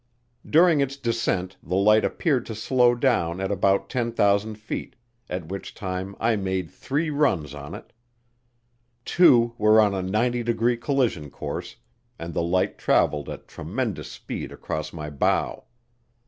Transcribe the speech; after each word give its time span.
During 0.49 0.81
its 0.81 0.97
descent, 0.97 1.57
the 1.61 1.75
light 1.75 2.03
appeared 2.03 2.47
to 2.47 2.55
slow 2.55 2.95
down 2.95 3.39
at 3.39 3.51
about 3.51 3.87
10,000 3.87 4.55
feet, 4.55 4.95
at 5.29 5.45
which 5.49 5.75
time 5.75 6.15
I 6.19 6.35
made 6.35 6.71
three 6.71 7.11
runs 7.11 7.53
on 7.53 7.75
it. 7.75 7.93
Two 9.05 9.53
were 9.59 9.79
on 9.79 9.93
a 9.93 10.01
90 10.01 10.41
degree 10.41 10.77
collision 10.77 11.29
course, 11.29 11.75
and 12.17 12.33
the 12.33 12.41
light 12.41 12.79
traveled 12.79 13.29
at 13.29 13.47
tremendous 13.47 14.11
speed 14.11 14.51
across 14.51 14.91
my 14.91 15.11
bow. 15.11 15.65